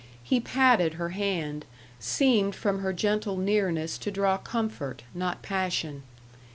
He 0.23 0.39
patted 0.39 0.95
her 0.95 1.09
hand, 1.09 1.63
seemed 1.99 2.55
from 2.55 2.79
her 2.79 2.91
gentle 2.91 3.37
nearness 3.37 3.99
to 3.99 4.09
draw 4.09 4.39
comfort 4.39 5.03
not 5.13 5.43
passion. 5.43 6.01